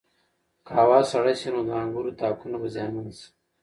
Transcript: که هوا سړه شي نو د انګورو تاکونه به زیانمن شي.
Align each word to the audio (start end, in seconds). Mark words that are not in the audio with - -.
که 0.65 0.71
هوا 0.81 0.99
سړه 1.11 1.33
شي 1.39 1.49
نو 1.53 1.59
د 1.67 1.69
انګورو 1.83 2.17
تاکونه 2.21 2.55
به 2.61 2.67
زیانمن 2.75 3.07
شي. 3.17 3.27